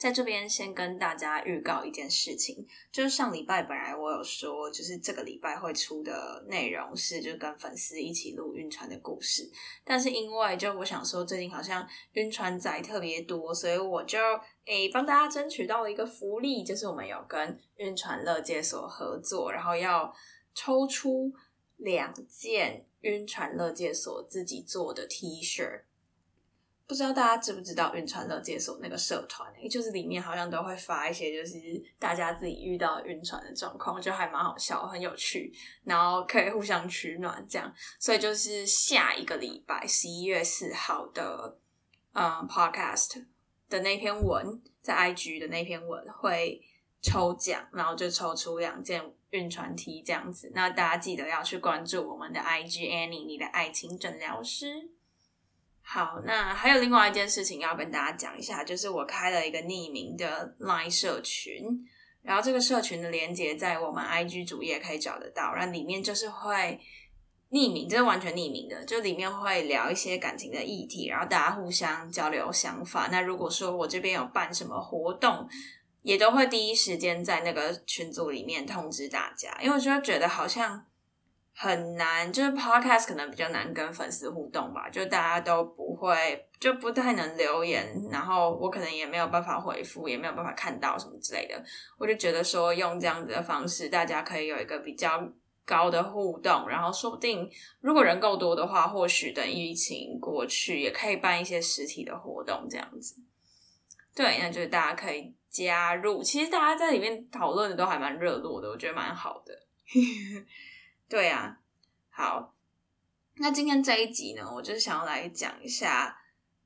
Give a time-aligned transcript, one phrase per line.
[0.00, 9.46] 在这边先跟大家预告一件事情，就是上礼拜本来我有说，就是这个礼拜会出的内容是就跟粉丝一起录晕船的故事，
[9.84, 14.18] 但是因为就我想说最近好像晕船仔特别多，所以我就
[14.64, 20.10] 诶帮大家争取到了一个福利，就是我们有跟晕船乐界所合作，然后要
[20.54, 21.30] 抽出
[21.76, 25.82] 两件晕船乐界所自己做的 T 恤。
[26.90, 31.56] 不知道大家知不知道晕船乐解锁那个社团、就是里面好像都会发一些就是
[32.00, 35.52] 大家自己遇到晕船的状况，就还蛮好笑，很有趣，
[35.84, 37.72] 然后可以互相取暖这样。
[38.00, 41.56] 所以就是下一个礼拜十一月四号的
[42.12, 43.24] 嗯 podcast
[43.68, 46.60] 的那篇文，在 IG 的那篇文会
[47.00, 49.00] 抽奖，然后就抽出两件
[49.30, 50.50] 晕船 T 这样子。
[50.56, 54.90] 那大家记得要去关注我们的 IG Annie，你的爱情诊疗师。
[55.92, 61.64] 好，那还有另外一件事情要跟大家讲一下，就是我开了一个匿名的 Line 社群，
[62.22, 66.80] 然后这个社群的连接在我们 IG 主页可以找得到，然后里面就是会
[67.50, 73.08] 匿名，这是完全匿名的，就里面会聊一些感情的议题，然后大家互相交流想法。
[73.10, 75.48] 那如果说我这边有办什么活动，
[76.02, 80.86] 也都会第一时间在那个群组里面通知大家，因为我就觉得好像。
[81.62, 91.62] 很难，就是 podcast 可能比较难跟粉丝互动吧，就大家都不会，就不太能留言，然后我可能也没有办法回复，也没有办法看到什么之类的。
[91.98, 95.22] 我就觉得说用这样子的方式，大家可以有一个比较
[95.66, 97.46] 高的互动，然后说不定
[97.82, 103.16] 如果人够多的话，或许等疫情过去，也可以办一些实体的活动这样子。
[104.14, 109.54] 对，那就是大家可以加入，其实大家在里面讨论的都还蛮热络的，我觉得蛮好的。
[111.10, 111.58] 对啊，
[112.08, 112.54] 好，
[113.38, 116.16] 那今天这一集呢，我就是想要来讲一下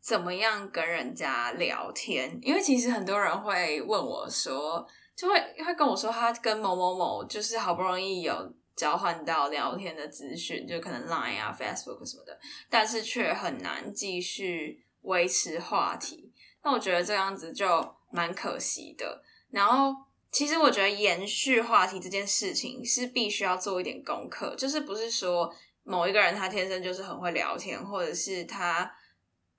[0.03, 5.35] 怎么样跟人家聊天，因为其实很多人会问我说，就会
[5.65, 12.39] 会跟我说，他跟某某某就是好不容易有交换到聊天的资讯，就可能 Line 啊、Facebook 什么的，
[12.69, 16.35] 但是却很难继续维持话题。
[16.63, 19.25] 那我觉得这样子就蛮可惜的。
[19.49, 20.05] 然后。
[20.35, 25.49] 其实我觉得延续话题这件事情是必须要做一点功课，就是不是说
[25.85, 28.93] 某一个人他天生就是很会聊天，或者是他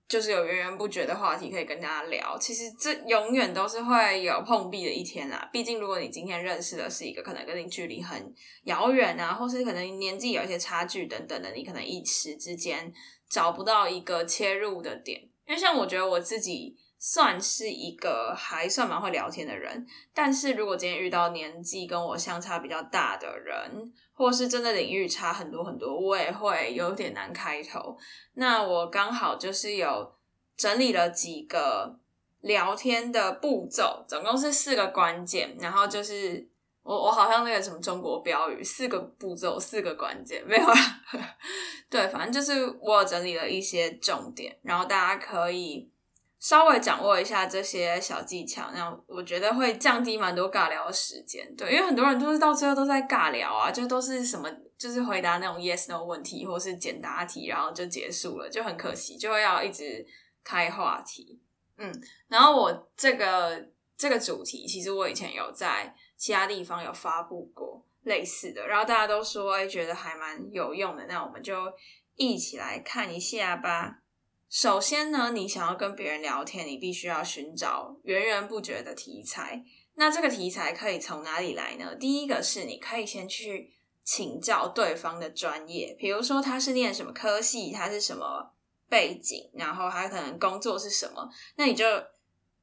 [0.10, 2.38] 就是有源源不绝的话题可以跟大家聊。
[2.38, 5.50] 其实这永远都是会有碰壁的一天啦。
[5.50, 12.94] 毕竟如果你今天认识的是一个可能跟你距离很遥远啊，或是可能年纪有一些差距等等的，你可能一时之间
[13.30, 15.22] 找不到一个切入的点。
[15.48, 16.76] 因为像我觉得我自己。
[17.08, 27.96] 算是一个还算蛮会聊天的人，但是如果今天遇到年纪跟我相差比较大的人，或是真的领域差很多很多，我也会有点难开头。
[28.34, 30.16] 那我刚好就是有
[30.58, 32.00] 整理了几个
[32.42, 36.50] 聊天的步骤，总共是四个关键，然后就是
[36.82, 41.02] 我我好像那个什么中国标语，四个步骤四个关键没有啦，
[41.88, 45.92] 对，反正就是我整理了一些重点，然后大家可以。
[46.40, 51.56] 稍微掌握一下这些小技巧，那我觉得会降低蛮多尬聊的时间。
[51.56, 54.48] 对，因为很多人都是到最后都在尬聊啊，就都是什么，
[54.78, 60.06] 就是回答那种 yes no 问题，或是简答题，然后就结束了，就很可惜，就会要一直
[60.44, 61.42] 开话题。
[61.78, 61.92] 嗯，
[62.28, 71.74] 然后我这个这个主题，其实我以前有在其他地方有发布过类似的，然后大家都说哎，觉得还蛮有用的，那我们就
[72.16, 74.02] 一起来看一下吧。
[74.50, 79.64] 首先呢，你想要跟别人聊天，你必须要寻找源源不绝的题材。
[79.96, 81.96] 那这个题材可以从哪里来呢？
[81.96, 83.74] 第一个是你可以先去
[84.04, 88.54] 请教对方的专业，比如说他是念什么科系，他是什么
[88.88, 91.86] 背景，然后他可能工作是什么，那你就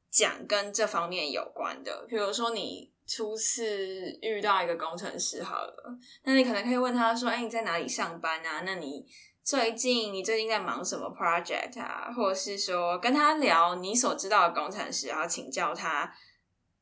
[0.09, 2.05] 讲跟这方面有关的。
[2.07, 9.05] 比如说你初次遇到一个工程师，好了，那你可能可以问他说：“哎，你在哪里上班啊？”那你
[9.43, 12.11] 最近你最近在忙什么 project 啊？
[12.15, 16.11] 或者是说跟他聊你所知道的工程师，然后请教他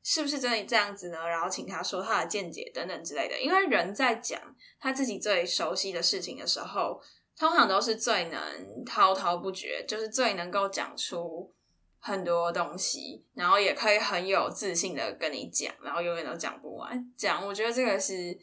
[0.03, 1.27] 是不是真的这样子呢？
[1.27, 3.39] 然后请他说他的见解等等之类的。
[3.39, 4.39] 因为人在讲
[4.79, 7.01] 他自己最熟悉的事情的时候，
[7.37, 8.39] 通常都是最能
[8.85, 11.51] 滔滔不绝，就是最能够讲出
[11.99, 17.11] 很多东西，然后也可以很有自信的跟你讲，然后永远都讲不完。
[17.17, 18.37] 讲，我觉得这个是。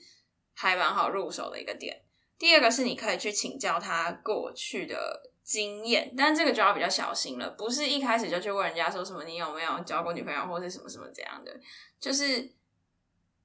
[0.60, 1.96] 还蛮好入手的一个点。
[2.38, 11.52] 第二个是你可以去请教他过去的经验，但这个就要比较小心了，不是一开始就去问人家说什么你有没有交过女朋友或是什么什么这样的，
[11.98, 12.48] 就是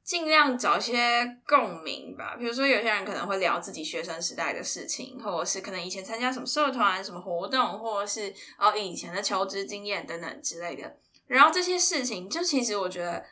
[0.04, 2.36] 尽量找一些共鸣吧。
[2.38, 10.98] 比如说有些人可能会聊自己学生时代的事情，或者是可能以前参加什么社团、什么活动，或者是哦以前的求职经验等等之类的。
[11.26, 13.26] 然后这些事情，就其实我觉得。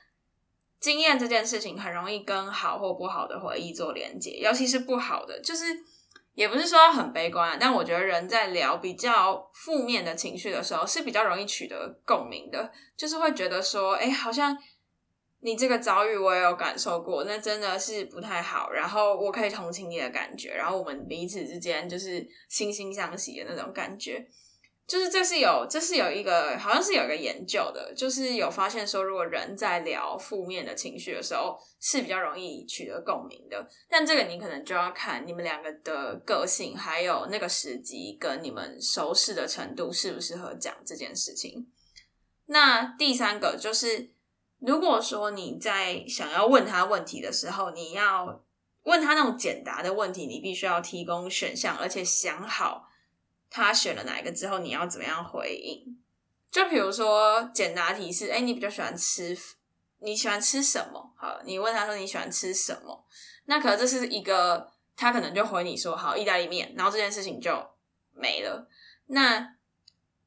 [0.81, 5.63] 经验这件事情很容易跟好或不好的回忆做连接，尤其是不好的，就是
[6.33, 14.57] 也不是说很悲观，但我觉得人在聊比较负面的情绪的时候是比较容易取得共鸣的，就是会觉得说，哎，好像
[15.41, 24.27] 你这个遭遇我也有感受过，那真的是不太好，然后我可以同情你的感觉，然后我们彼此之间就是惺惺相惜的那种感觉。
[24.91, 33.65] 就是这是有，这是有一个，好像是有一个研究的，就是有发现说，如果人在聊负面的情绪的时候，是比较容易取得共鸣的。
[33.89, 41.65] 但这个你可能就要看你们两个的个性，还有那个时机跟你们熟识的程度适不适合讲这件事情。
[42.47, 44.11] 那第三个就是，
[44.59, 48.43] 如果说你在想要问他问题的时候，你要
[48.83, 52.89] 问他那种简答的问题，你必须要提供选项，而且想好。
[53.51, 55.95] 他选了哪一个之后，你要怎么样回应？
[56.49, 59.37] 就比如说简答题是：哎，你比较喜欢吃？
[59.99, 61.13] 你喜欢吃什么？
[61.15, 63.05] 好，你问他说你喜欢吃什么？
[63.45, 67.51] 那可能这是一个，他可能就回你说好意大利面，然后这件事情就
[68.13, 68.67] 没了。
[69.07, 69.55] 那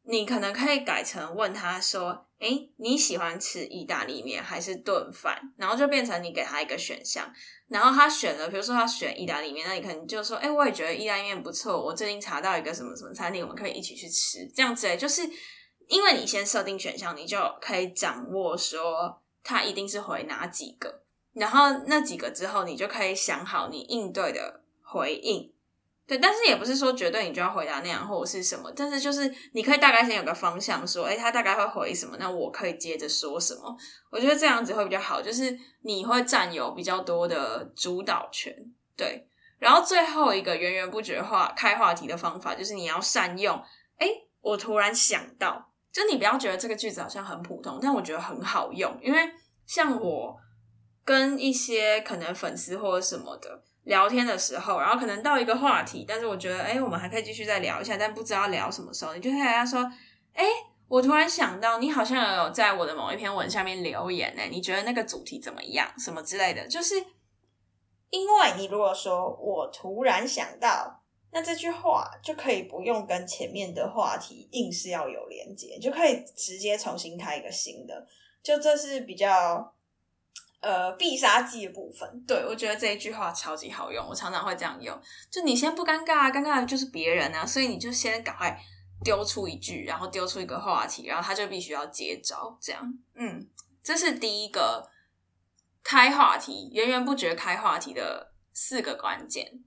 [0.07, 5.53] 你可能可以改成问他说：哎，你喜欢吃意大利面还是炖饭？
[5.57, 7.33] 然后就变成你给他一个选项。
[7.69, 11.83] 然后他选了，比如说他选意大利面，那你可能就说：“哎，我也觉得意大利面不错。
[11.83, 15.23] 我最近查到一个什么什么餐厅，我们可以一起去吃。”这样子，哎，就是
[15.89, 21.03] 因为你先设定选项，你就可以掌握说他一定是回哪几个，
[21.33, 25.51] 然后那几个之后，你就可以想好你应对的回应。
[26.07, 33.75] 对，但是也不是说绝对你就要回答那样或者是什么，但是就是你可以大概先有个方向，说，哎，他大概会回什么，那我可以接着说什么。
[34.11, 38.55] 我觉得这样子会比较好，就是你会占有比较多的主导权。
[38.95, 39.27] 对，
[39.59, 43.57] 然后最后一个源源不绝话开话题的方法，就是你要善用。
[43.97, 44.07] 哎，
[44.43, 49.19] 我突然想到，就你不要觉得这个句子好像很普通，但我觉得很好用，因为
[49.65, 50.37] 像我
[51.03, 53.63] 跟一些可能粉丝或者什么的。
[53.85, 59.81] 聊天的时候，然后可能到一个话题，但是我觉得，哎，我们还可以继续再聊一下，但不知道聊什么时候，你就可以跟他说，
[60.33, 60.45] 哎，
[60.89, 65.87] 我突然想到，你好像有在我的某一篇文下面留言呢，你觉得那个主题怎么样？
[65.99, 66.95] 什么之类的，就是
[68.11, 78.07] 因为你如果说我突然想到，那这句话就可以不用跟前面的话题硬是要有连接，就可以直接重新开一个新的，
[78.43, 79.73] 就这是比较。
[80.65, 84.99] 呃，必杀技的部分，对我觉得这一句话超级好用，我常常会这样用。
[85.31, 88.59] 就你先不尴尬，尴尬的就是别人啊，所以你就先赶快
[89.05, 92.59] 丢出一句，然后丢出一个话题，然后他就必须要接招。
[92.63, 92.83] 这样，
[93.15, 93.47] 嗯，
[93.83, 94.89] 这是第一个
[95.83, 99.63] 开话题，源源不绝开话题的四个关键。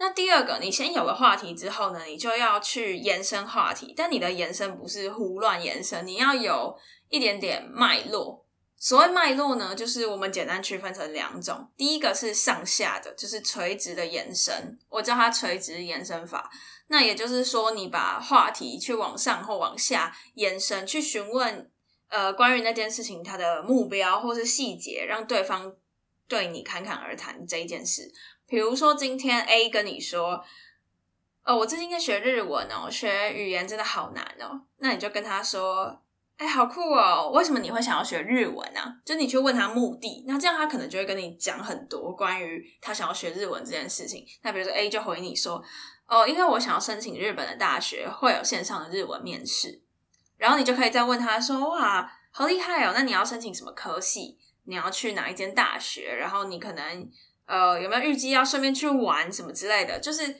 [0.00, 6.76] 那第二个，你先有了话题之后呢，你就要去延伸话题，但你的延伸不是胡乱延伸，你要有
[7.10, 8.44] 一点点脉络。
[8.82, 11.70] 所谓脉络呢，就是我们简单区分成两种。
[11.76, 16.50] 第一个是上下的，就是垂直的延伸，我叫它垂直延伸法。
[16.86, 21.70] 那也就是说，你把话题去往上或往下延伸，去询问
[22.08, 25.74] 呃关于那件事情它的目标或是细节，让对方
[26.26, 28.10] 对你侃侃而谈这一件事。
[28.46, 30.42] 比如说，今天 A 跟你说
[31.44, 36.00] ：“哦，我最近在学日文哦，学语言真的好难哦。”那你就跟他说。
[36.40, 37.30] 哎，好酷哦！
[37.34, 38.80] 为什么你会想要学日文呢？
[39.04, 44.24] 就你去问他目的，那这样他可能就会跟你讲很多关于他想要学日文这件事情。
[44.42, 45.62] 那比如说 A 就回你说
[46.08, 49.82] ：“哦，因为我想要申请日本的大学，会有线上的日文面试。”
[50.38, 52.92] 然后你就可以再问他说：“哇，好厉害哦！
[52.94, 54.38] 那你要申请什么科系？
[54.64, 56.16] 你要去哪一间大学？
[56.18, 57.06] 然后你可能
[57.44, 60.00] 呃有没有预计要顺便去玩什么之类的？
[60.00, 60.34] 就是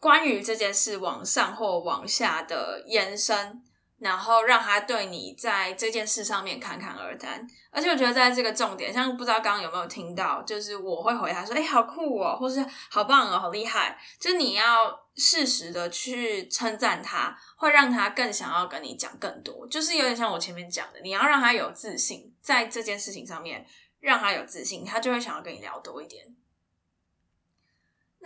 [0.00, 3.62] 关于这件事往上或往下的延伸。”
[4.04, 19.66] 然后让他对你在这件事上面侃侃而谈，而且我觉得在这个重点，像不知道刚刚有没有听到，就是我会回他说：“哎，好酷哦，或是好棒哦，好厉害。”就是你要适时的去称赞他，会让他更想要跟你讲更多。
[19.68, 23.64] 就是有点像我前面讲的，你要让他有自信，在这件事情上面
[24.00, 26.22] 让他有自信，他就会想要跟你聊多一点。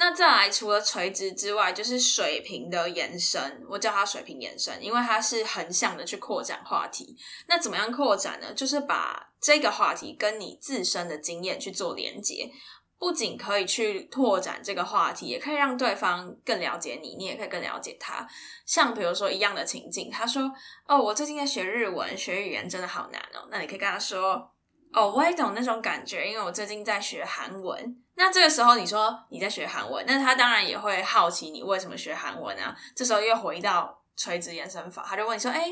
[0.00, 3.66] 那再来，除了垂直之外，就是水平的延伸。
[3.68, 7.16] 我叫它水平延伸，因为它是横向的去扩展话题。
[7.48, 8.54] 那怎么样扩展呢？
[8.54, 12.48] 就是把这个话题跟你自身的经验去做连接，
[12.96, 18.24] 不仅可以去拓展这个话题，也可以让对方更了解你，你也可以更了解他。
[18.64, 20.48] 像比如说一样的情境，他说
[20.86, 24.52] ：“哦，我最近在学日文，学语言真的好难哦。”那你可以跟他说。
[24.90, 27.94] 哦，我也懂那种感觉，因为我最近在学韩文。
[28.18, 32.76] 那这个时候你说你在学韩文，那他当然也会好奇你为什么学韩文啊？
[32.94, 35.68] 这时候又回到垂直延伸法，他就问你说：“哎，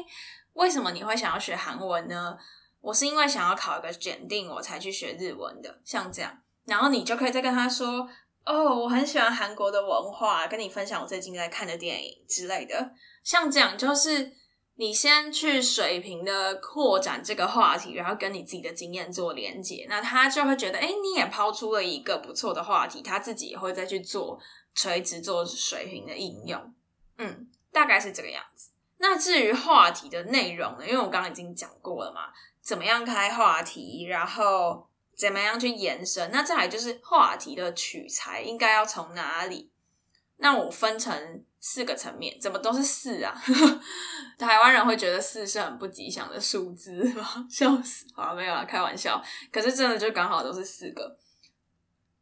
[0.53, 2.39] 为什么你会想要学韩文呢？”
[2.81, 5.81] 我是因为想要考一个检定，我才去学日文的。
[5.85, 8.09] 像这样，然后你就可以再跟他说
[8.47, 12.93] ：“哦，我很喜欢韩国的文化，跟你分享我最近在看的电影之类的。”
[13.25, 14.33] 像这样就是。
[14.79, 24.39] 你先去水平的扩展这个话题，然后跟你自己的经验做连接，那他就会觉得，哎，你也抛出了一个不错的话题，他自己也会再去做
[24.75, 26.75] 垂直做水平的应用，
[27.17, 28.71] 嗯，大概是这个样子。
[28.99, 30.87] 那至于话题的内容呢？
[30.87, 32.29] 因为我刚刚已经讲过了嘛，
[32.61, 39.71] 怎么样开话题，然后怎么样去延伸，那再来就是话题的取材应该要从哪里？
[40.37, 41.43] 那我分成。
[41.69, 43.35] 四个层面怎么都是四啊？
[44.39, 47.45] 台湾人会觉得四是很不吉祥的数字吗？
[47.51, 48.07] 笑死！
[48.15, 49.21] 好没有啦，开玩笑。
[49.51, 51.19] 可是真的就刚好都是四个。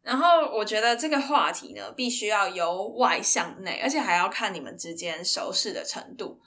[0.00, 6.40] 然后我觉得这个话题呢，必须要由外向内，而且还要看你们之间熟识的程度。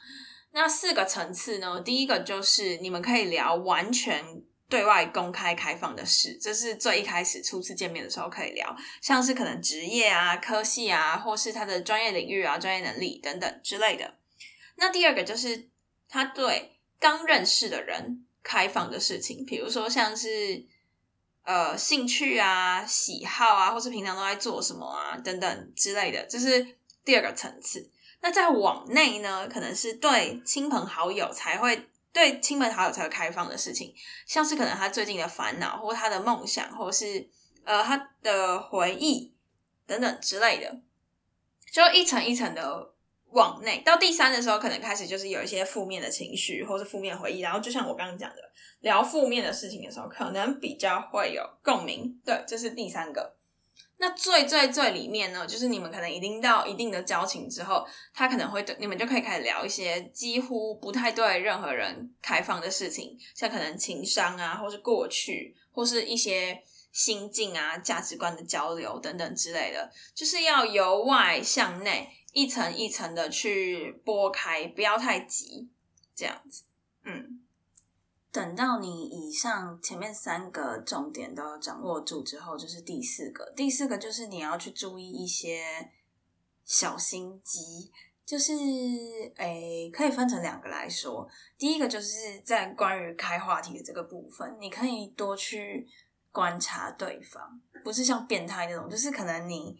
[0.53, 4.41] 那四个层次呢，第一个就是你们可以聊完全。
[4.69, 14.15] 对外公开开放的事，这是最一开始初次见面的时候可以聊，像是可能职业啊、科系啊，或是他的专业领域啊、专业能力等等之类的。
[14.75, 15.69] 那第二个就是
[16.09, 20.65] 他对刚认识的人开放的事情，比如说像是
[21.43, 27.89] 呃兴趣啊、喜好啊，或是平常都在做什么啊等等之类的，这是第二个层次。
[28.19, 31.87] 那在往内呢，可能是对亲朋好友才会。
[32.17, 33.93] 对亲朋好友才会开放的事情，
[34.25, 37.29] 像是可能他最近的烦恼，或他的梦想，或是
[37.63, 39.35] 呃他的回忆
[39.85, 40.79] 等等之类的，
[41.71, 42.91] 就一层一层的
[43.29, 43.83] 往内。
[43.85, 47.41] 到第三的时候，可能开始就是有一些负面的情绪，或是负面回忆。
[47.41, 48.37] 然后就像我刚刚讲的，
[48.79, 52.19] 聊负面的事情的时候，可能比较会有共鸣。
[52.25, 53.35] 对，这是第三个。
[53.99, 75.69] 那最最最里面呢，就是你们可能已经到一定的交情之后，他可能会对你们就可以开始聊一些几乎不太对任何人开放的事情，像可能情商啊，或是过去，或是一些心境啊、价值观的交流等等之类的，就是要由外向内，一层一层的去拨开，不要太急，
[76.15, 76.65] 这样子，
[77.03, 77.41] 嗯。
[78.37, 83.51] 等到你以上前面三个重点都掌握住之后，就是第四个。
[83.55, 85.89] 第四个就是你要去注意一些
[86.63, 87.91] 小心机，
[88.23, 88.53] 就是
[89.37, 91.27] 诶，可以分成两个来说。
[91.57, 95.87] 第一个就是在关于开话题的这个部分，你可以多去
[96.31, 99.79] 观察对方，不是像变态那种，就是可能你。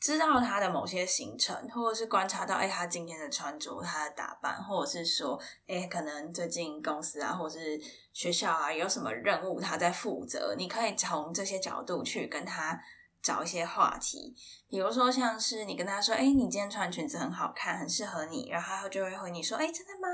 [0.00, 7.80] 知道他的某些行程，或者是观察到，哎，他今天的穿着、他的打扮，或者是说，哎，可能最近公司啊，或者是
[8.12, 12.80] 学校啊，有什么任务他在负责，你可以从这些角度去跟他
[13.20, 14.36] 找一些话题。
[14.68, 20.08] 比如说，像是你跟他说，哎，你今天穿裙子很好看，很适合你，然后他就会回你说，哎，真的吗？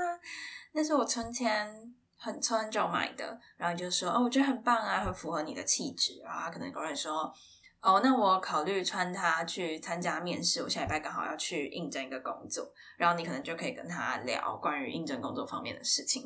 [0.71, 7.31] 那是我春天很穿就买的，然后就说，哦，我觉得很棒啊，很符合你的气质然后他可能跟人说。
[7.85, 10.63] 哦，那我考虑穿它去参加面试。
[10.63, 16.23] 我下礼拜刚好要去应征一个工作，然后你可能就可以跟他聊关于应征工作方面的事情。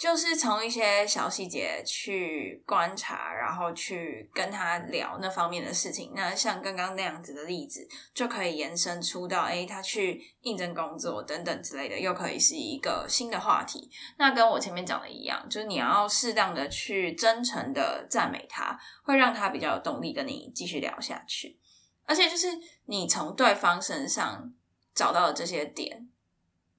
[0.00, 6.12] 就是从一些小细节去观察，然后去跟他聊那方面的事情。
[6.16, 13.90] 那像刚刚那样子的例子，就可以延伸出到，诶他去应征工作等等之类的，又可以是一个新的话题。
[14.16, 21.58] 那跟我前面讲的一样，就是你要适当的去真诚的赞美他，会让他比较有动力跟你继续聊下去。
[22.06, 22.48] 而且就是
[22.86, 24.50] 你从对方身上
[24.94, 26.08] 找到的这些点，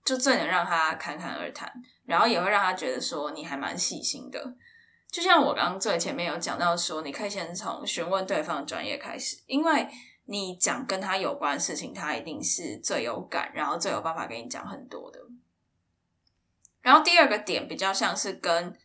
[0.03, 1.71] 就最能让他侃侃而谈。
[2.11, 4.53] 然后也会让他觉得说你还蛮细心的，
[5.09, 9.87] 就像我刚刚最前面有讲到说，你可以先从询问对方的专业开始，因为
[10.25, 15.21] 你讲跟他有关的事情，他一定是最有感，然后最有办法给你讲很多的。
[16.81, 18.77] 然后第二个点比较像是跟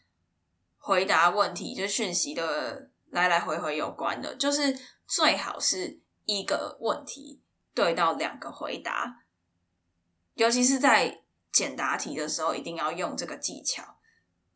[0.79, 7.43] 回答问题，就讯息的来来回回有关的，就是最好是一个问题
[7.75, 9.17] 对到两个回答，
[10.35, 11.23] 尤其是在。
[11.53, 13.83] 简答题的时候一定要用这个技巧，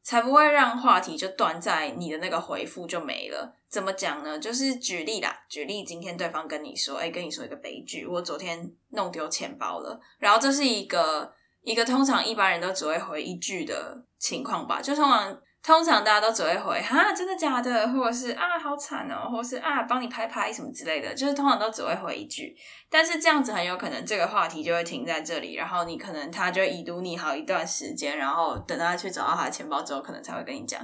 [0.02, 3.56] 才不会让话题就断在你的那个回复就没了。
[3.68, 4.38] 怎么讲呢？
[4.38, 11.32] 就是举例啦，举例，今天对方跟你说，哎，跟你说一个悲剧，我昨天弄丢钱包了，然后这是一个
[11.62, 15.40] 一个通常一般人都只会回一句的情况吧，就通常。
[15.62, 22.56] 通常大家都只会回哈，真的假的，或者是啊，好惨哦，或者是啊，帮你拍拍什么之类的，就是通常都只会回一句。
[22.88, 30.80] 但是这样子很有可能这个话题就会停在这里，然后你可能他就已读你好一段时间，然后等他去找到他的钱包之后，可能才会跟你讲。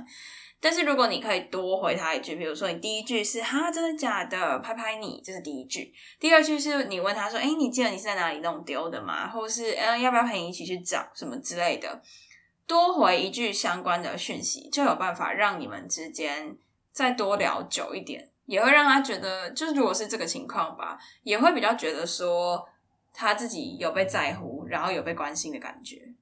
[0.61, 5.93] 但是如果你可以多回他一句，比如说你第一句是哈，真的假的，拍拍你，这是第一句。
[6.19, 9.29] 第二句是你问他说，哎，你记得你是在哪里弄丢的吗？
[9.29, 12.01] 或是嗯，要不要陪你一起去找什么之类的。
[12.67, 16.57] 多回一句相关的讯息，就有办法让你们之间
[16.93, 22.69] 再多聊久一点，也会让他觉得，就是如果是这个情况吧，也会比较觉得说
[23.13, 26.13] 他自己有被在乎，然后有被关心的感觉。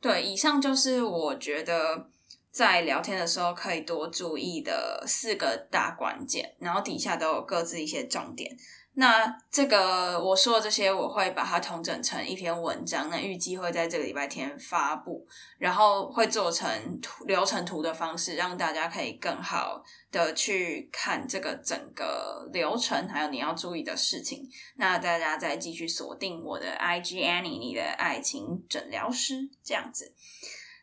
[0.00, 2.08] 对，以上就是我觉得
[2.50, 8.56] 在聊天的时候可以多注意的四个大关键，然后底下都有各自一些重点。
[8.98, 13.10] 那这个我说的这些，我会把它统整成一篇文章。
[13.10, 15.26] 那预计会在这个礼拜天发布，
[15.58, 16.66] 然后会做成
[17.02, 24.48] 图流程图的方式，让大家可以更好的去看这个整个流程，还有你要注意的事情。
[24.76, 30.14] 那大家再继续锁定我的 IG Annie，你的爱情诊疗师这样子。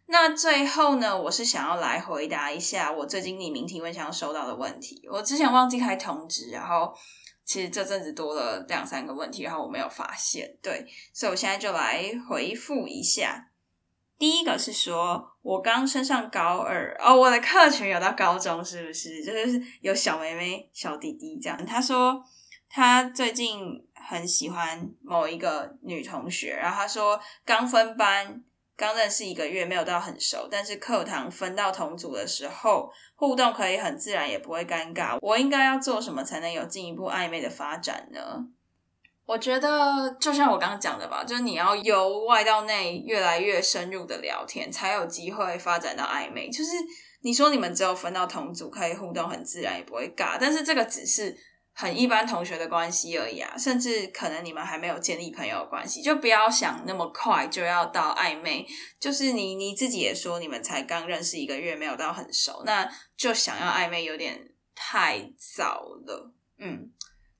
[0.05, 5.01] 那最后呢，我是想要来回答一下我最近匿名提问箱收到的问题。
[5.11, 6.93] 我之前忘记开通知，然后。
[7.45, 13.49] 其实这阵子多了两三个问题，然后我没有发现，对，所以我现在就来回复一下。
[14.17, 19.23] 第一个是说，我刚升上高二哦，我的客群有到高中，是不是？
[19.23, 21.65] 就是有小妹妹、小弟弟这样。
[21.65, 22.23] 他说
[22.69, 28.43] 他最近很喜欢某一个女同学，然后他说刚分班。
[28.75, 35.17] 刚认识一个月，没有到很熟，但是课堂分到同组的时候，互动可以很自然，也不会尴尬。
[35.21, 38.45] 我应该要做什么才能有进一步暧昧的发展呢？
[39.25, 46.49] 我觉得就像我刚刚讲的吧，就是你要由外到内，越来越深入的聊天，才有机会发展到暧昧。
[46.49, 46.71] 就是
[47.21, 51.37] 你说你们只有分到同组，可以互动很自然，也不会尬，但是这个只是。
[51.75, 58.63] 很一般同学的关系而已啊，甚至可能你们还没有建立朋友关系，就不要想那么快就要到暧昧。
[58.99, 64.39] 就是你你自己也说，你们才刚认识一个月，没有到很熟，那就想要暧昧有点
[64.75, 66.31] 太早了。
[66.59, 66.91] 嗯，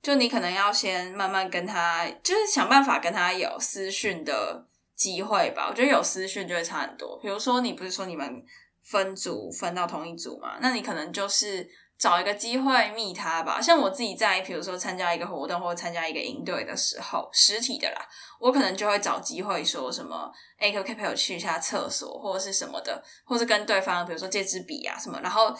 [0.02, 4.66] 就你可能要先慢慢跟他，就是想办法跟他有私讯的
[4.96, 5.68] 机会吧。
[5.70, 7.16] 我觉得有私讯就会差很多。
[7.20, 8.44] 比如说，你不是说你们
[8.82, 10.58] 分组分到同一组嘛？
[10.60, 11.70] 那你可能就是。
[11.98, 18.06] 找一个机会密他吧，像我自己在，比如说参加一个活动或者参加一个营队的时候，实体的啦，
[18.38, 25.56] 我可能就会找机会说什么，哎，可不可以陪我去一下厕所或者是什么的，或者跟对方，比如说借支笔啊什么，然后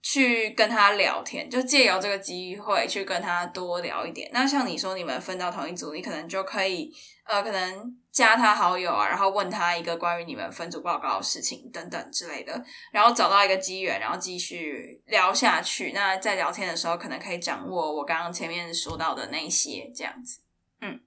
[0.00, 4.30] 去跟他聊天，就借由这个机会去跟他多聊一点。
[4.32, 6.94] 那像你说你们分到同一组，你可能就可以。
[7.28, 15.92] 呃，可能加他好友啊，然后问他一个关于你们分组报告的事情等等之类的，然后找到一个机缘，然后继续聊下去。
[15.92, 20.40] 那在聊天的时候，可能可以掌握我刚刚前面说到的那些这样子。
[20.80, 20.98] 嗯，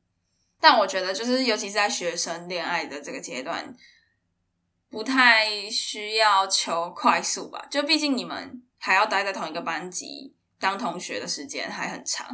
[0.60, 3.75] 但我觉得就是，尤其是在学生恋爱的这个阶段，
[4.91, 7.65] 不太需要求快速吧？
[7.71, 12.28] 就毕竟你们还要待在同一个班级，当同学的时间还很长。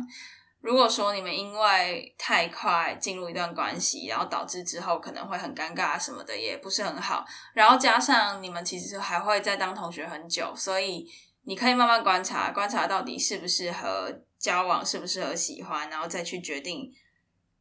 [0.62, 7.26] 如果说你们因为太快进入一段关系，然后导致之后可能会很尴尬什么的，也不是很好。
[7.54, 11.06] 然后加上你们其实还会再当同学很久，所以
[11.44, 16.92] 你可以慢慢观察，观察到底适不适合交往，适不适合喜欢，然后再去决定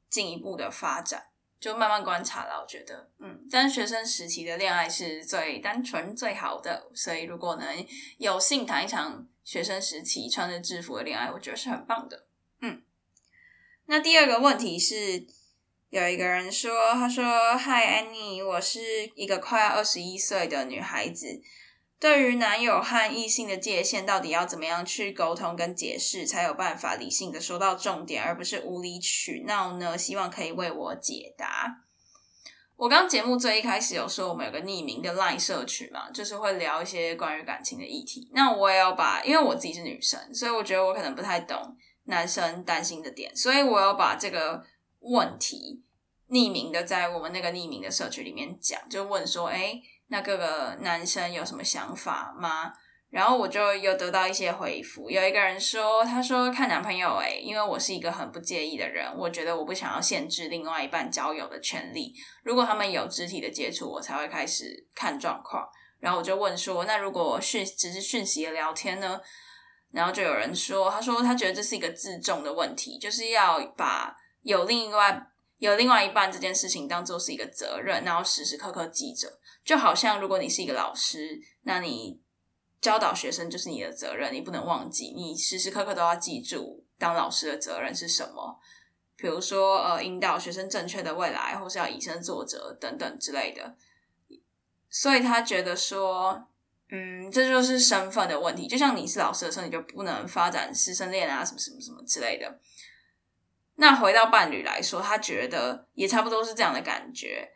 [0.09, 1.27] 进一步的发展，
[1.67, 2.63] 就慢慢观察了。
[2.63, 7.85] 我觉得，嗯，但是学生时期的恋爱是最单纯、最好的，所以如果能
[8.19, 12.25] 有幸谈一场学生时期穿着制服的恋爱，我觉得是很棒的。
[12.61, 12.83] 嗯
[13.87, 15.27] 那第二个问题是，
[15.91, 17.25] 有一个人说，他说
[17.59, 18.81] ：“Hi Annie，我是
[19.17, 21.43] 一个快要二十一岁的女孩子，
[21.99, 29.97] 对于男友和异性的界限，到底要怎么样去沟通跟解释，才有办法理性的说到重点，而不是无理取闹呢？
[29.97, 31.83] 希望可以为我解答。
[32.77, 38.31] 我刚节目最一开始有说，我们有个匿名的 LINE 社群嘛，就是会聊一些关于感情的议题。
[38.35, 41.77] 那我也要把，因为我自己是女生，所以我觉得我可能不太懂。”
[42.09, 44.63] 男生担心的点，所以我要把这个
[45.01, 45.83] 问题
[46.29, 52.73] 匿名的在我们那个匿名的社区里面讲，就问说：“哎，那各个男生有什么想法吗？”
[53.09, 62.13] 然后我就有得到一些回复，有一个人说：“他说看男朋友，哎，因为我是一个很不介意的人，我觉得我不想要限制另外一半交友的权利。
[62.43, 65.67] 如果他们有肢体的接触，我才会开始看状况。
[66.01, 69.21] 然后我就问说，那如果讯只是讯息的聊天呢？
[69.93, 75.27] 然后就有人说，他说他觉得这是一个自重的问题，就是要把有另外
[75.59, 79.39] 有另外一半这件事情当做是一个责任，然后时时刻刻记着。
[79.65, 82.21] 就好像如果你是一个老师，那你
[82.81, 88.61] 教导学生就是你的责任，你不能忘记，你时时刻刻都要记住当老师的责任是什么。
[89.17, 93.75] 比如说，呃，引导学生正确的未来，或是要以身作则等等之类的。
[94.91, 96.49] 所以他觉得说，
[96.91, 98.69] 嗯，这就是身份的问题。
[98.69, 102.61] 就像你是老师的时候，你就不能发展师生恋啊，什么什么什么之类的。
[103.77, 107.49] 那回到伴侣来说，他觉得也差不多是这样的感觉。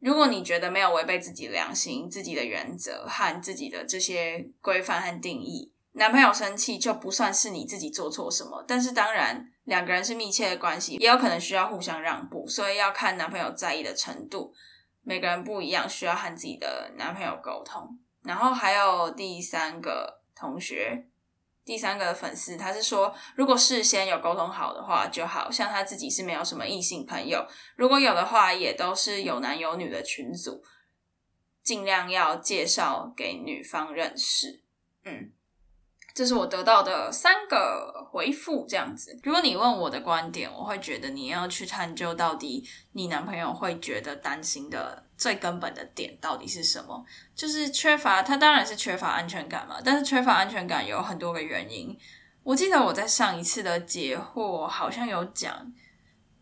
[0.00, 8.64] 如果你觉得没有违背自己良心、自己的原则和自己的这些规范和定义，男朋友生气就不算是你自己做错什么。
[8.68, 9.52] 但是当然。
[9.68, 14.50] 两个人是密切的关系，也有可能需要互相让步，所以要看男朋友在意的程度。
[15.02, 17.86] 每个人不一样，需要和自己的男朋友沟通。
[18.22, 21.04] 然后还有第三个同学，
[21.68, 30.62] 第三个粉丝，他是说，如果事先有沟通好的话，就好像他自己是没有什么异性朋友，如果有的话，也都是有男有女的群组，
[31.62, 34.64] 尽量要介绍给女方认识。
[35.04, 35.30] 嗯。
[36.18, 39.16] 这是我得到的三个回复，这样子。
[39.22, 47.04] 如果你问我的观点，我会觉得你要去探究到底你男朋友会觉得担心的最根本的点到底是什么，
[47.36, 49.76] 就是缺乏他当然是缺乏安全感嘛。
[49.84, 51.96] 但是缺乏安全感有很多个原因。
[52.42, 55.72] 我记得我在上一次的解惑好像有讲，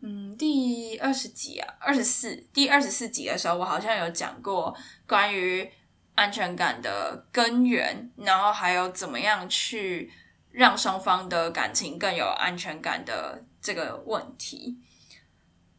[0.01, 4.75] 嗯，第二十集啊，二十四，第二十四集的时候，我好像有讲过
[5.07, 5.71] 关于。
[6.17, 10.11] 安全感的根源，然后还有怎么样去
[10.51, 14.79] 让双方的感情更有安全感的这个问题。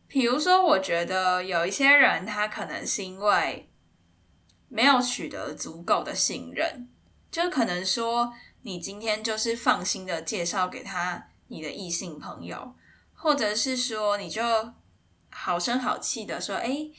[0.08, 3.68] 比如说，我觉得有一些人，他可能是因为
[4.70, 6.88] 没有取得足够的信任，
[7.32, 12.76] 就可能说你今天就是放心的介绍给他你的异性朋友，
[13.14, 14.44] 或者是说你就
[15.32, 16.90] 好声好气的说，哎，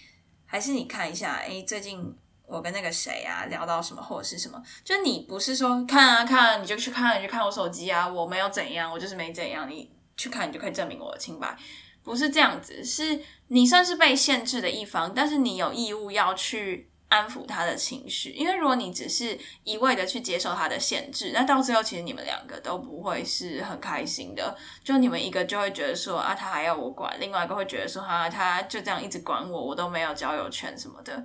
[0.45, 2.17] 还是你看一下，哎，最近。
[2.49, 11.55] 我跟那个谁啊聊到什么或者是什么，就你不是说看啊看，你就去看，你就看我手机啊，我没有怎样，我就是没怎样，你去看你就可以证明我的清白，
[12.03, 31.25] 不是这样子，是你算是被限制的一方，但是你有义务要去安抚他的情绪，因为如果你只是一味的去接受他的限制，那到最后其实你们两个都不会是很开心的，就你们一个就会觉得说啊他还要我管，另外一个会觉得说哈他就这样一直管我，我都没有交友权什么的。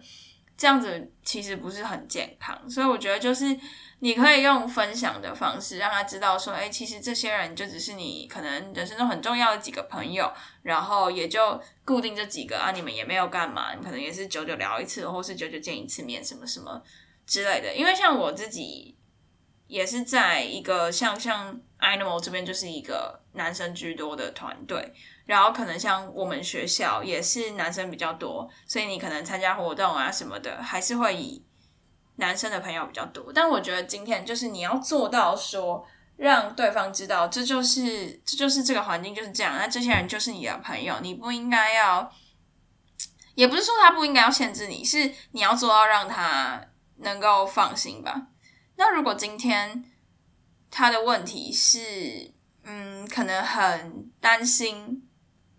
[0.63, 3.45] 这样子其实不是很健康，所以我觉得就是
[3.99, 16.81] 你可以用分享的方式让他知道说，哎，其实这些人就只是你可能人生中很重要的几个朋友，然后也就固定这几个啊，你们也没有干嘛，你可能也是久久聊一次，或是久久见一次面，什么什么
[17.25, 17.75] 之类的。
[17.75, 18.95] 因为像我自己
[19.67, 24.93] 也是在一个像像 Animal 这边就是一个男生居多的团队。
[25.25, 31.45] 然后可能像我们学校也是男生比较多，所以你可能参加活动啊什么的，还是会以
[32.17, 33.31] 男生的朋友比较多。
[33.33, 42.11] 但我觉得今天就是你要做到说，让对方知道这就是这就是这个环境就是这样，那这些人就是你的朋友，你不应该要，
[43.35, 46.61] 也不是说他不应该要限制你，是你要做到让他
[46.97, 48.27] 能够放心吧。
[48.75, 49.85] 那如果今天
[50.69, 52.33] 他的问题是，
[52.65, 55.02] 嗯，可能很担心。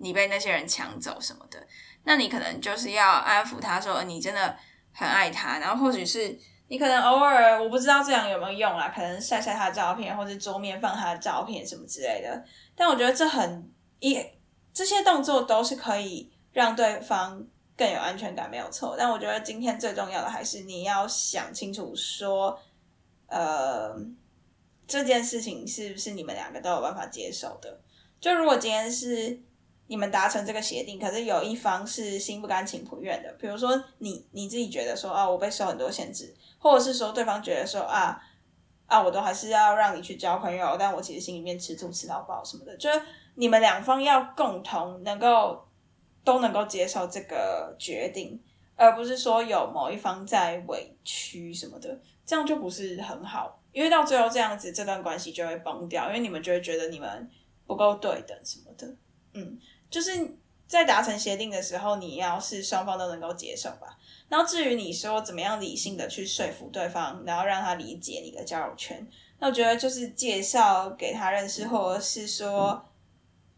[0.05, 1.67] 你被那些人抢走什么的，
[2.05, 4.55] 那你可能就是要安抚他说你真的
[4.93, 6.39] 很爱他，然后或许是
[6.69, 12.45] 你可能偶尔我不知道这样有没有用啦，可能晒晒他的照片，或者桌面放他的照片什么之类的。
[12.77, 13.67] 但我觉得这很
[13.99, 14.23] 一
[14.75, 17.43] 这些动作都是可以让对方
[17.75, 18.95] 更有安全感，没有错。
[18.99, 22.61] 但我觉得今天最重要的还是你要想清楚说，
[23.29, 23.97] 呃，
[24.87, 27.81] 这件事情是不是你们两个都有办法接受的？
[28.21, 29.41] 就如果今天是。
[29.87, 33.31] 你们达成这个协定，可是有一方是心不甘情不愿的。
[33.39, 38.19] 比如说，你你自己觉得说啊，我被受很多限制，或者是说对方觉得说啊
[38.87, 42.75] 啊，我都还是要让你去交朋友，但我其实心里面吃醋吃到爆什么的。
[42.79, 43.03] 就是
[43.35, 45.63] 你们两方要共同能够
[46.25, 48.43] 都能够接受这个决定，
[48.77, 53.61] 而不是说有某一方在委屈什么的，这样就不是很好。
[53.73, 57.31] 因为到最后这样子，这段关系就会崩掉，因为你们就会觉得你们
[57.67, 58.87] 不够对等什么的，
[59.35, 59.59] 嗯。
[59.95, 63.97] 就是在达成协定的时候，你要是双方都能够接受吧。
[64.29, 69.07] 然后至于你说怎么样理性的去说服对方，然后让他理解你的交友圈，
[69.39, 72.85] 那我觉得就是介绍给他认识，或者是说，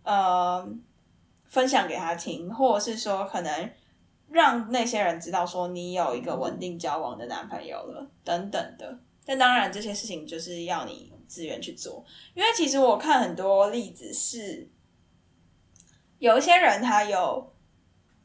[0.03, 0.68] 呃，
[1.46, 3.70] 分享给他听，或者是说可能
[4.29, 8.99] 让那些人知道说你有一个稳定交往的男朋友了，等等的。
[9.25, 14.68] 但当然，这些事情就是要你自愿去做，因为其实我看很多例子是，
[16.18, 17.52] 有一些人他有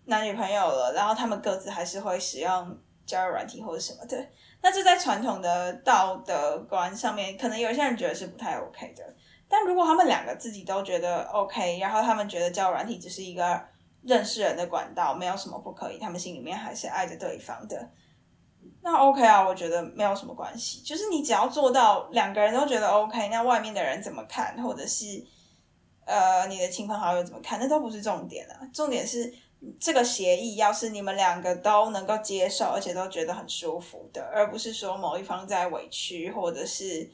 [0.05, 4.17] 男女朋友了，然后他们各自还是会使用交友软体或者什么的。
[4.61, 9.03] 那这在传统的道德观上面，可能有些人觉得是不太 OK 的。
[9.49, 13.61] 但如果他们两个自己都觉得 OK，然后他们觉得交友软体只是一个
[14.03, 17.89] 认识人的管道，没有什么不可以，他们心里面还是爱着对方的，
[18.81, 20.81] 那 OK 啊，我觉得没有什么关系。
[20.81, 25.05] 就是你只要做到两个人都觉得 OK，那外面的人怎么看，或者是
[26.11, 28.59] 呃你的亲朋好友怎么看，那都不是重点啊。
[28.73, 29.33] 重点是
[29.79, 37.09] 这个协议要是你们两个都能够接受，而且都觉得很舒服的，而不是说某一方在委屈或者是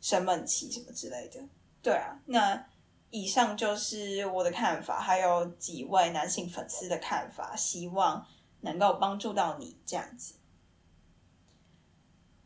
[0.00, 1.40] 生闷气什么之类的。
[1.80, 2.66] 对啊，那
[3.10, 8.26] 以上就是我的看法，还有几位男性粉丝的看法，希望
[8.60, 10.34] 能够帮助到你这样子。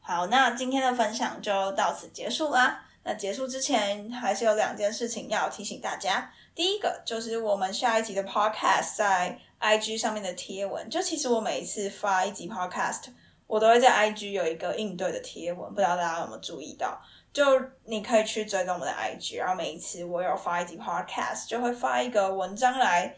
[0.00, 2.83] 好，那今天的分享就到此结束啦。
[3.04, 6.32] 那结束之前，还是有两件事情要提醒大家。
[6.54, 13.02] 第一个就是我们下一集的 podcast 在 IG 上面的贴文，就其实我每一次发一集 podcast，
[13.46, 17.00] 我都会在 IG 有一个应对的贴文，不知道大家有没有注意到？
[17.32, 17.42] 就
[17.84, 23.16] 你可以去追踪我们的 IG，然后每一次我有发一集 Podcast，就会发一个文章来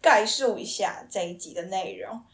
[0.00, 2.24] 概述一下这一集的内容。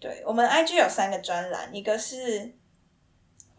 [0.00, 2.54] 对我们 IG 有三个专栏，一个是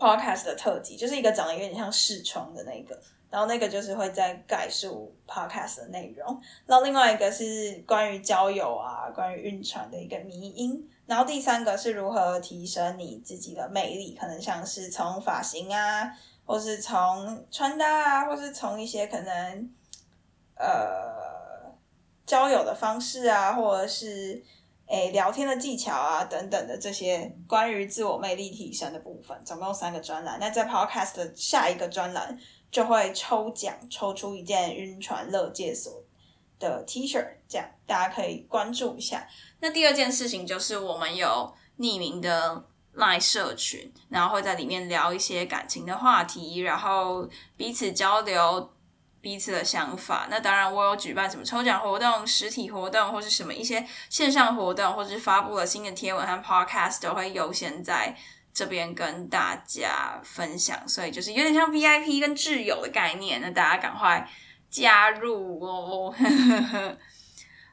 [0.03, 6.41] Podcast 的特辑，就是一个长得有点像视窗的那个，然后那个就是会在概述 Podcast 的内容。
[6.65, 10.89] 然后另外一个是关于交友啊，关于晕船的一个迷因。
[11.05, 16.11] 然后第三个是如何提升你自己的魅力，可能像是从发型啊，
[16.45, 19.69] 或是从穿搭啊，或是从一些可能
[20.55, 21.71] 呃
[22.25, 24.43] 交友的方式啊，或者是
[24.93, 30.37] 诶聊天的技巧啊等等的这些关于自我魅力提升的部分，总共三个专栏。
[30.39, 35.91] 那在 Podcast 的下一个专栏就会抽奖，抽出一件晕船乐界所
[36.59, 39.27] 的 T 恤，这样大家可以关注一下。
[39.61, 47.27] 那第二件事情就是我们有匿名的 Line 社群，然后会在里面聊一些感情的话题，然后
[47.57, 48.71] 彼此交流
[49.23, 50.27] 彼此的想法。
[50.29, 58.13] 那当然，我有举办什么抽奖活动、实体活动，或是什么一些线上活动，或是发布了新的贴文和 Podcast，都会优先在
[58.53, 60.85] 这边跟大家分享。
[60.85, 64.29] 所以就是有点像 VIP 跟挚友的概念，那大家赶快
[64.69, 66.13] 加入哦。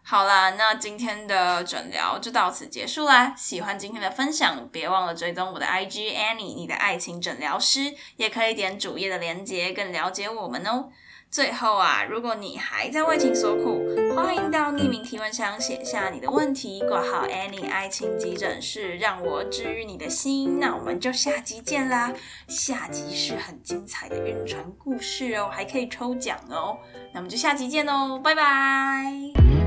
[0.03, 3.35] 好啦，那今天的诊疗就到此结束啦。
[3.37, 10.91] 喜欢今天的分享，别忘了追踪我的 IG Annie，你的爱情诊疗师，也可以点主页的连接，更了解我们哦。
[11.31, 20.59] 最后啊，如果你还在为情所苦，欢迎到匿名提问箱写下你的问题，挂号 Annie 爱情急诊室，让我治愈你的心。
[20.59, 22.13] 那我们就下集见啦！
[22.49, 26.77] 下集是很精彩的晕船故事哦，还可以抽奖哦。
[27.13, 29.60] 那我们就下集见喽，拜拜。